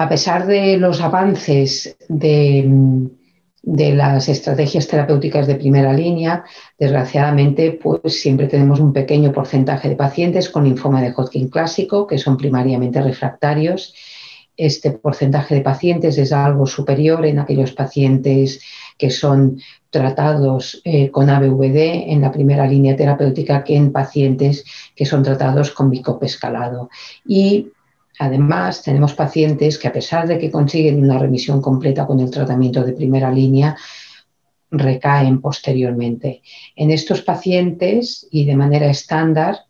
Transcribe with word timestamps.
A 0.00 0.08
pesar 0.08 0.46
de 0.46 0.76
los 0.76 1.00
avances 1.00 1.96
de, 2.08 3.10
las 3.64 4.28
estrategias 4.28 4.86
terapéuticas 4.86 5.48
de 5.48 5.56
primera 5.56 5.92
línea, 5.92 6.44
desgraciadamente, 6.78 7.72
pues 7.72 8.20
siempre 8.20 8.46
tenemos 8.46 8.78
un 8.78 8.92
pequeño 8.92 9.32
porcentaje 9.32 9.88
de 9.88 9.96
pacientes 9.96 10.50
con 10.50 10.62
linfoma 10.62 11.02
de 11.02 11.12
Hodgkin 11.12 11.48
clásico, 11.48 12.06
que 12.06 12.16
son 12.16 12.36
primariamente 12.36 13.02
refractarios. 13.02 13.92
Este 14.56 14.92
porcentaje 14.92 15.56
de 15.56 15.62
pacientes 15.62 16.16
es 16.16 16.32
algo 16.32 16.64
superior 16.66 17.26
en 17.26 17.40
aquellos 17.40 17.72
pacientes 17.72 18.60
que 18.96 19.10
son 19.10 19.60
tratados 19.90 20.80
eh, 20.84 21.10
con 21.10 21.28
ABVD 21.28 22.12
en 22.12 22.20
la 22.20 22.30
primera 22.30 22.68
línea 22.68 22.94
terapéutica 22.94 23.64
que 23.64 23.74
en 23.74 23.90
pacientes 23.90 24.64
que 24.94 25.04
son 25.04 25.24
tratados 25.24 25.72
con 25.72 25.90
bicopescalado. 25.90 26.88
Y 27.26 27.72
Además, 28.18 28.82
tenemos 28.82 29.14
pacientes 29.14 29.78
que 29.78 29.88
a 29.88 29.92
pesar 29.92 30.26
de 30.26 30.38
que 30.38 30.50
consiguen 30.50 31.02
una 31.02 31.18
remisión 31.18 31.62
completa 31.62 32.06
con 32.06 32.18
el 32.20 32.30
tratamiento 32.30 32.82
de 32.82 32.92
primera 32.92 33.30
línea, 33.30 33.76
recaen 34.70 35.40
posteriormente. 35.40 36.42
En 36.76 36.90
estos 36.90 37.22
pacientes 37.22 38.26
y 38.30 38.44
de 38.44 38.56
manera 38.56 38.90
estándar 38.90 39.60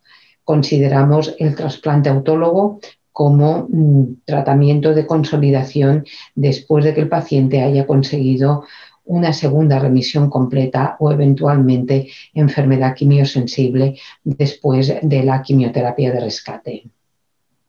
consideramos 0.45 1.34
el 1.38 1.55
trasplante 1.55 2.09
autólogo 2.09 2.80
como 3.12 3.66
mm, 3.69 4.23
tratamiento 4.24 4.95
de 4.95 5.07
consolidación 5.07 6.05
después 6.35 6.85
de 6.85 6.95
que 6.95 7.02
el 7.02 7.09
paciente 7.09 7.62
haya 7.62 7.87
conseguido 7.87 8.65
una 9.05 9.33
segunda 9.33 9.79
remisión 9.79 10.30
completa 10.30 10.96
o 11.01 11.10
eventualmente 11.12 12.09
enfermedad 12.35 12.95
quimiosensible 12.95 13.99
después 14.24 14.95
de 15.02 15.23
la 15.23 15.43
quimioterapia 15.43 16.12
de 16.12 16.21
rescate 16.21 16.90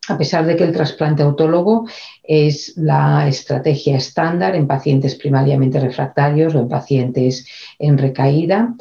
a 0.10 0.18
pesar 0.18 0.46
de 0.46 0.56
que 0.56 0.64
el 0.64 0.74
trasplante 0.74 1.24
autólogo 1.24 1.88
es 2.24 2.74
la 2.78 3.28
estrategia 3.28 3.98
estándar 3.98 4.56
en 4.56 4.68
pacientes 4.68 5.16
primariamente 5.16 5.80
refractarios 5.80 6.56
o 6.56 6.60
en 6.60 6.68
pacientes 6.68 7.48
en 7.78 7.98
recaída, 7.98 8.76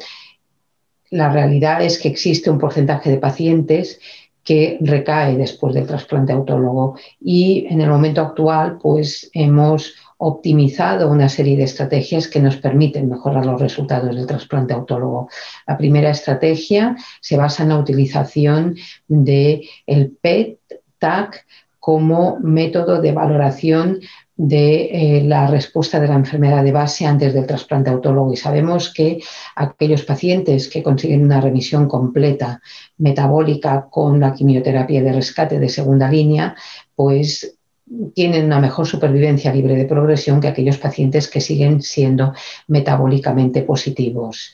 la 1.11 1.31
realidad 1.31 1.81
es 1.81 1.99
que 1.99 2.07
existe 2.07 2.49
un 2.49 2.59
porcentaje 2.59 3.09
de 3.09 3.17
pacientes 3.17 3.99
que 4.43 4.77
recae 4.81 5.37
después 5.37 5.73
del 5.75 5.85
trasplante 5.85 6.33
autólogo 6.33 6.97
y 7.19 7.67
en 7.69 7.81
el 7.81 7.89
momento 7.89 8.21
actual 8.21 8.77
pues 8.81 9.29
hemos 9.33 9.93
optimizado 10.17 11.09
una 11.09 11.29
serie 11.29 11.55
de 11.55 11.63
estrategias 11.63 12.27
que 12.27 12.41
nos 12.41 12.57
permiten 12.57 13.09
mejorar 13.09 13.45
los 13.45 13.61
resultados 13.61 14.15
del 14.15 14.27
trasplante 14.27 14.73
autólogo. 14.73 15.29
La 15.65 15.77
primera 15.77 16.09
estrategia 16.09 16.95
se 17.21 17.37
basa 17.37 17.63
en 17.63 17.69
la 17.69 17.77
utilización 17.77 18.75
del 19.07 19.61
el 19.85 20.11
PET 20.21 20.59
TAC 20.99 21.45
como 21.79 22.37
método 22.41 23.01
de 23.01 23.11
valoración 23.13 23.99
de 24.35 25.17
eh, 25.17 25.23
la 25.23 25.47
respuesta 25.47 25.99
de 25.99 26.07
la 26.07 26.15
enfermedad 26.15 26.63
de 26.63 26.71
base 26.71 27.05
antes 27.05 27.33
del 27.33 27.45
trasplante 27.45 27.89
autólogo. 27.89 28.31
Y 28.31 28.37
sabemos 28.37 28.93
que 28.93 29.21
aquellos 29.55 30.03
pacientes 30.03 30.69
que 30.69 30.83
consiguen 30.83 31.23
una 31.23 31.41
remisión 31.41 31.87
completa 31.89 32.61
metabólica 32.97 33.87
con 33.89 34.19
la 34.19 34.33
quimioterapia 34.33 35.03
de 35.03 35.11
rescate 35.11 35.59
de 35.59 35.67
segunda 35.67 36.09
línea, 36.09 36.55
pues 36.95 37.57
tienen 38.13 38.45
una 38.45 38.59
mejor 38.59 38.85
supervivencia 38.85 39.53
libre 39.53 39.75
de 39.75 39.85
progresión 39.85 40.39
que 40.39 40.47
aquellos 40.47 40.77
pacientes 40.77 41.27
que 41.27 41.41
siguen 41.41 41.81
siendo 41.81 42.33
metabólicamente 42.67 43.63
positivos. 43.63 44.53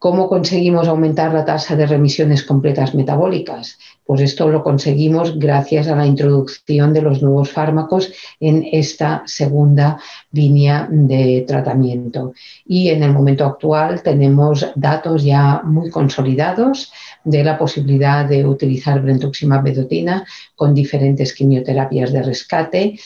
¿Cómo 0.00 0.30
conseguimos 0.30 0.88
aumentar 0.88 1.34
la 1.34 1.44
tasa 1.44 1.76
de 1.76 1.86
remisiones 1.86 2.42
completas 2.42 2.94
metabólicas? 2.94 3.78
Pues 4.06 4.22
esto 4.22 4.48
lo 4.48 4.62
conseguimos 4.62 5.38
gracias 5.38 5.88
a 5.88 5.94
la 5.94 6.06
introducción 6.06 6.94
de 6.94 7.02
los 7.02 7.20
nuevos 7.20 7.50
fármacos 7.50 8.10
en 8.40 8.66
esta 8.72 9.22
segunda 9.26 10.00
línea 10.32 10.88
de 10.90 11.44
tratamiento. 11.46 12.32
Y 12.64 12.88
en 12.88 13.02
el 13.02 13.12
momento 13.12 13.44
actual 13.44 14.02
tenemos 14.02 14.66
datos 14.74 15.22
ya 15.22 15.60
muy 15.64 15.90
consolidados 15.90 16.90
de 17.22 17.44
la 17.44 17.58
posibilidad 17.58 18.24
de 18.24 18.46
utilizar 18.46 19.02
brentuximab 19.02 19.64
vedotina 19.64 20.24
con 20.56 20.72
diferentes 20.72 21.34
quimioterapias 21.34 22.10
de 22.10 22.22
rescate 22.22 22.98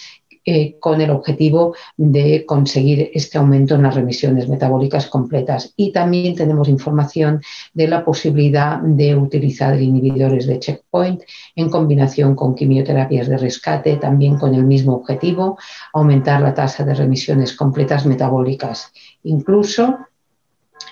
eh, 0.47 0.77
con 0.79 1.01
el 1.01 1.11
objetivo 1.11 1.75
de 1.97 2.45
conseguir 2.45 3.11
este 3.15 3.39
aumento 3.39 3.75
en 3.75 3.83
las 3.83 3.95
remisiones 3.95 4.49
metabólicas 4.49 5.07
completas. 5.07 5.73
Y 5.77 5.91
también 5.91 6.35
tenemos 6.35 6.69
información 6.69 7.41
de 7.73 7.89
la 7.89 8.05
posibilidad 8.05 8.79
de 8.81 9.17
utilizar 9.17 9.81
inhibidores 9.81 10.47
de 10.47 10.59
checkpoint 10.59 11.23
en 11.57 11.71
combinación 11.71 12.35
con 12.35 12.55
quimioterapias 12.55 13.29
de 13.29 13.39
rescate, 13.39 13.97
también 13.97 14.37
con 14.37 14.55
el 14.55 14.65
mismo 14.65 14.95
objetivo, 14.95 15.59
aumentar 15.93 16.43
la 16.43 16.53
tasa 16.53 16.85
de 16.85 16.95
remisiones 16.95 17.57
completas 17.57 18.05
metabólicas. 18.05 18.93
Incluso 19.23 19.99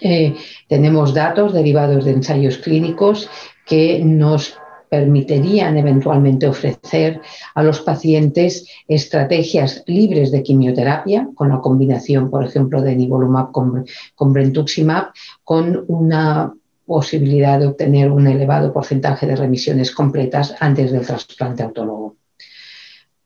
eh, 0.00 0.34
tenemos 0.68 1.12
datos 1.12 1.52
derivados 1.52 2.04
de 2.04 2.12
ensayos 2.12 2.58
clínicos 2.58 3.28
que 3.66 4.02
nos 4.04 4.58
permitirían 4.92 5.78
eventualmente 5.78 6.46
ofrecer 6.46 7.22
a 7.54 7.62
los 7.62 7.80
pacientes 7.80 8.68
estrategias 8.86 9.82
libres 9.86 10.30
de 10.30 10.42
quimioterapia, 10.42 11.30
con 11.34 11.48
la 11.48 11.62
combinación, 11.62 12.28
por 12.28 12.44
ejemplo, 12.44 12.82
de 12.82 12.94
nivolumab 12.94 13.52
con, 13.52 13.86
brentuximab, 14.34 15.06
con 15.44 15.86
una 15.88 16.52
posibilidad 16.84 17.58
de 17.58 17.68
obtener 17.68 18.10
un 18.10 18.26
elevado 18.26 18.70
porcentaje 18.70 19.26
de 19.26 19.36
remisiones 19.36 19.92
completas 19.92 20.54
antes 20.60 20.92
del 20.92 21.06
trasplante 21.06 21.62
autólogo. 21.62 22.16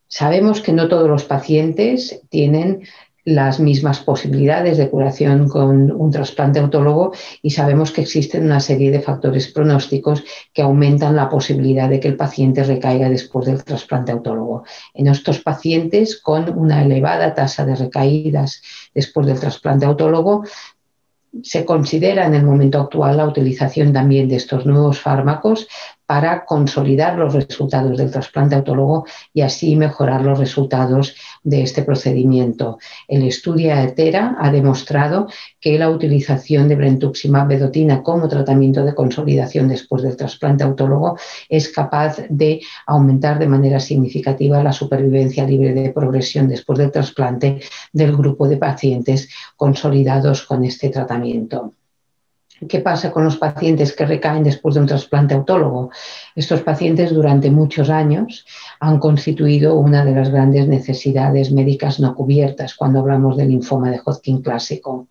Sabemos 0.06 0.60
que 0.60 0.72
no 0.72 0.86
todos 0.86 1.08
los 1.08 1.24
pacientes 1.24 2.22
tienen 2.28 2.82
las 3.26 3.58
mismas 3.58 3.98
posibilidades 3.98 4.78
de 4.78 4.88
curación 4.88 5.48
con 5.48 5.90
un 5.90 6.10
trasplante 6.12 6.60
autólogo 6.60 7.12
y 7.42 7.50
sabemos 7.50 7.90
que 7.90 8.02
existen 8.02 8.44
una 8.44 8.60
serie 8.60 8.92
de 8.92 9.00
factores 9.00 9.48
pronósticos 9.48 10.22
que 10.52 10.62
aumentan 10.62 11.16
la 11.16 11.28
posibilidad 11.28 11.88
de 11.88 11.98
que 11.98 12.06
el 12.06 12.16
paciente 12.16 12.62
recaiga 12.62 13.10
después 13.10 13.46
del 13.46 13.64
trasplante 13.64 14.12
autólogo. 14.12 14.62
En 14.94 15.08
estos 15.08 15.40
pacientes 15.40 16.20
con 16.20 16.56
una 16.56 16.82
elevada 16.84 17.34
tasa 17.34 17.66
de 17.66 17.74
recaídas 17.74 18.62
después 18.94 19.26
del 19.26 19.40
trasplante 19.40 19.86
autólogo, 19.86 20.44
se 21.42 21.64
considera 21.64 22.26
en 22.26 22.34
el 22.34 22.44
momento 22.44 22.80
actual 22.80 23.16
la 23.16 23.26
utilización 23.26 23.92
también 23.92 24.28
de 24.28 24.36
estos 24.36 24.66
nuevos 24.66 25.00
fármacos 25.00 25.66
para 26.06 26.44
consolidar 26.44 27.18
los 27.18 27.34
resultados 27.34 27.98
del 27.98 28.10
trasplante 28.10 28.54
autólogo 28.54 29.06
y 29.34 29.42
así 29.42 29.76
mejorar 29.76 30.22
los 30.22 30.38
resultados 30.38 31.16
de 31.42 31.62
este 31.62 31.82
procedimiento. 31.82 32.78
El 33.08 33.24
estudio 33.24 33.74
ETERA 33.74 34.36
ha 34.38 34.50
demostrado 34.50 35.28
que 35.60 35.78
la 35.78 35.90
utilización 35.90 36.68
de 36.68 36.76
brentuximab 36.76 37.48
vedotina 37.48 38.02
como 38.02 38.28
tratamiento 38.28 38.84
de 38.84 38.94
consolidación 38.94 39.68
después 39.68 40.02
del 40.02 40.16
trasplante 40.16 40.64
autólogo 40.64 41.18
es 41.48 41.68
capaz 41.70 42.18
de 42.28 42.60
aumentar 42.86 43.38
de 43.38 43.48
manera 43.48 43.80
significativa 43.80 44.62
la 44.62 44.72
supervivencia 44.72 45.44
libre 45.44 45.72
de 45.72 45.90
progresión 45.90 46.48
después 46.48 46.78
del 46.78 46.92
trasplante 46.92 47.60
del 47.92 48.16
grupo 48.16 48.48
de 48.48 48.56
pacientes 48.56 49.28
consolidados 49.56 50.42
con 50.42 50.64
este 50.64 50.88
tratamiento. 50.90 51.72
¿Qué 52.68 52.80
pasa 52.80 53.12
con 53.12 53.24
los 53.24 53.36
pacientes 53.36 53.94
que 53.94 54.06
recaen 54.06 54.42
después 54.42 54.74
de 54.74 54.80
un 54.80 54.86
trasplante 54.86 55.34
autólogo? 55.34 55.90
Estos 56.34 56.62
pacientes 56.62 57.12
durante 57.12 57.50
muchos 57.50 57.90
años 57.90 58.46
han 58.80 58.98
constituido 58.98 59.74
una 59.74 60.04
de 60.06 60.14
las 60.14 60.30
grandes 60.30 60.66
necesidades 60.66 61.52
médicas 61.52 62.00
no 62.00 62.14
cubiertas 62.14 62.74
cuando 62.74 63.00
hablamos 63.00 63.36
del 63.36 63.48
linfoma 63.48 63.90
de 63.90 64.00
Hodgkin 64.02 64.40
clásico. 64.40 65.08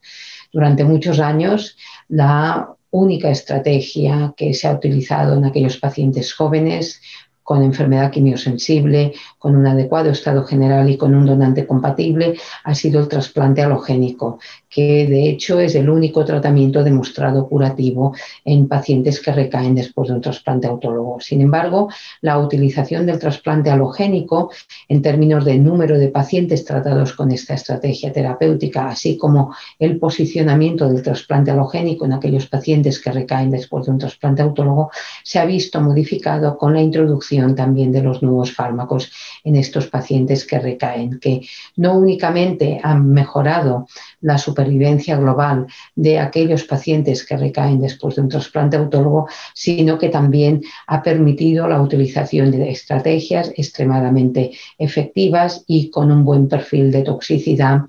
Durante 0.52 0.84
muchos 0.86 1.20
años, 1.20 1.78
la 2.08 2.76
única 2.90 3.30
estrategia 3.30 4.34
que 4.36 4.54
se 4.56 4.68
ha 4.68 4.74
utilizado 4.74 5.36
en 5.36 5.46
aquellos 5.46 5.78
pacientes 5.78 6.34
jóvenes 6.34 7.00
con 7.46 7.62
enfermedad 7.62 8.10
quimiosensible, 8.10 9.14
con 9.38 9.56
un 9.56 9.68
adecuado 9.68 10.10
estado 10.10 10.44
general 10.46 10.90
y 10.90 10.98
con 10.98 11.14
un 11.14 11.28
donante 11.28 11.68
compatible, 11.68 12.40
ha 12.64 12.74
sido 12.74 13.00
el 13.00 13.08
trasplante 13.08 13.62
halogénico, 13.62 14.40
que 14.76 15.08
de 15.08 15.30
hecho 15.30 15.58
es 15.62 15.74
el 15.76 15.90
único 15.90 16.26
tratamiento 16.26 16.84
demostrado 16.84 17.48
curativo 17.48 18.14
en 18.44 18.68
pacientes 18.68 19.22
que 19.22 19.32
recaen 19.32 19.74
después 19.74 20.10
de 20.10 20.16
un 20.16 20.20
trasplante 20.20 20.68
autólogo. 20.68 21.22
Sin 21.22 21.40
embargo, 21.40 21.88
la 22.20 22.38
utilización 22.40 23.06
del 23.06 23.18
trasplante 23.18 23.70
halogénico 23.70 24.52
en 24.90 25.02
términos 25.02 25.46
de 25.46 25.58
número 25.58 25.98
de 25.98 26.10
pacientes 26.10 26.66
tratados 26.66 27.14
con 27.14 27.32
esta 27.32 27.54
estrategia 27.54 28.12
terapéutica, 28.12 28.90
así 28.90 29.16
como 29.16 29.56
el 29.80 29.98
posicionamiento 29.98 30.90
del 30.90 31.02
trasplante 31.02 31.52
halogénico 31.52 32.04
en 32.04 32.12
aquellos 32.12 32.48
pacientes 32.48 33.00
que 33.00 33.14
recaen 33.14 33.52
después 33.52 33.86
de 33.86 33.94
un 33.94 33.98
trasplante 33.98 34.42
autólogo, 34.42 34.92
se 35.24 35.40
ha 35.40 35.46
visto 35.46 35.80
modificado 35.80 36.58
con 36.58 36.74
la 36.74 36.82
introducción 36.82 37.56
también 37.56 37.94
de 37.94 38.04
los 38.04 38.22
nuevos 38.22 38.52
fármacos 38.52 39.10
en 39.46 39.56
estos 39.56 39.88
pacientes 39.88 40.46
que 40.46 40.60
recaen, 40.60 41.18
que 41.18 41.48
no 41.78 41.98
únicamente 41.98 42.82
han 42.84 43.10
mejorado 43.14 43.88
la 44.20 44.38
supervivencia 44.38 44.65
global 44.68 45.68
de 45.96 46.20
aquellos 46.20 46.64
pacientes 46.64 47.26
que 47.26 47.38
recaen 47.38 47.82
después 47.82 48.16
de 48.16 48.22
un 48.22 48.30
trasplante 48.30 48.78
autólogo, 48.78 49.28
sino 49.54 49.98
que 49.98 50.10
también 50.10 50.62
ha 50.88 51.02
permitido 51.02 51.68
la 51.68 51.82
utilización 51.82 52.52
de 52.52 52.72
estrategias 52.72 53.52
extremadamente 53.56 54.52
efectivas 54.78 55.64
y 55.68 55.90
con 55.90 56.12
un 56.12 56.24
buen 56.24 56.48
perfil 56.48 56.92
de 56.92 57.04
toxicidad 57.04 57.82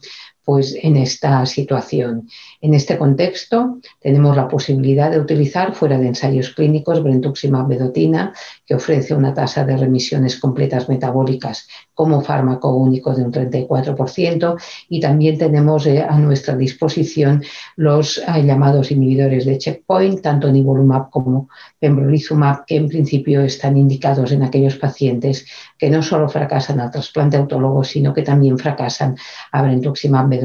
pues 0.47 0.79
en 0.81 0.97
esta 0.97 1.45
situación. 1.45 2.29
En 2.61 2.73
este 2.73 2.97
contexto 2.97 3.79
tenemos 4.01 4.37
la 4.37 4.47
posibilidad 4.47 5.11
de 5.11 5.19
utilizar 5.19 5.75
fuera 5.75 5.99
de 5.99 6.07
ensayos 6.07 6.51
clínicos 6.51 7.03
brentuximab 7.03 7.67
vedotina, 7.67 8.33
que 8.65 8.77
ofrece 8.77 9.13
una 9.13 9.35
tasa 9.35 9.65
de 9.65 9.77
remisiones 9.77 10.39
completas 10.39 10.89
metabólicas 10.89 11.67
como 11.95 12.21
fármaco 12.21 12.77
único 12.77 13.13
de 13.13 13.25
un 13.25 13.33
34% 13.33 14.57
y 14.89 15.01
también 15.01 15.37
tenemos 15.37 15.85
eh, 15.87 16.01
a 16.01 16.17
nuestra 16.17 16.55
disposición 16.55 17.43
los 17.75 18.19
eh, 18.19 18.45
llamados 18.45 18.93
inhibidores 18.93 19.47
de 19.47 19.59
checkpoint, 19.59 20.21
tanto 20.21 20.53
nivolumab 20.53 21.11
como 21.11 21.49
pembrolizumab, 21.81 22.67
que 22.67 22.77
en 22.77 22.89
principio 22.89 23.41
están 23.41 23.77
indicados 23.77 24.31
en 24.31 24.45
aquellos 24.45 24.77
pacientes 24.77 25.45
que 25.77 25.91
no 25.91 26.03
solo 26.03 26.29
fracasan 26.29 26.79
al 26.79 26.93
trasplante 26.93 27.37
autólogo, 27.37 27.83
sino 27.83 28.15
que 28.15 28.23
también 28.23 28.57
fracasan 28.57 29.17
a 29.51 29.63
brentuximab 29.63 30.36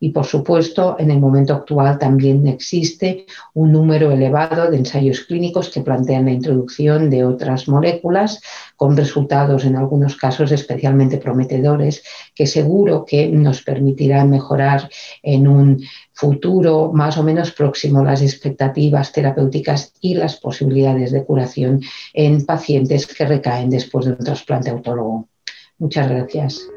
y 0.00 0.10
por 0.10 0.24
supuesto, 0.24 0.96
en 0.98 1.10
el 1.10 1.20
momento 1.20 1.54
actual 1.54 1.98
también 1.98 2.46
existe 2.46 3.26
un 3.54 3.72
número 3.72 4.10
elevado 4.10 4.70
de 4.70 4.78
ensayos 4.78 5.20
clínicos 5.20 5.70
que 5.70 5.80
plantean 5.80 6.26
la 6.26 6.32
introducción 6.32 7.10
de 7.10 7.24
otras 7.24 7.68
moléculas 7.68 8.40
con 8.76 8.96
resultados 8.96 9.64
en 9.64 9.76
algunos 9.76 10.16
casos 10.16 10.52
especialmente 10.52 11.18
prometedores 11.18 12.02
que 12.34 12.46
seguro 12.46 13.04
que 13.04 13.28
nos 13.28 13.62
permitirán 13.62 14.30
mejorar 14.30 14.88
en 15.22 15.48
un 15.48 15.82
futuro 16.12 16.92
más 16.92 17.18
o 17.18 17.22
menos 17.22 17.52
próximo 17.52 18.02
las 18.04 18.22
expectativas 18.22 19.12
terapéuticas 19.12 19.94
y 20.00 20.14
las 20.14 20.36
posibilidades 20.36 21.12
de 21.12 21.24
curación 21.24 21.80
en 22.12 22.44
pacientes 22.44 23.06
que 23.06 23.24
recaen 23.24 23.70
después 23.70 24.06
de 24.06 24.12
un 24.12 24.18
trasplante 24.18 24.70
autólogo. 24.70 25.28
Muchas 25.78 26.08
gracias. 26.08 26.71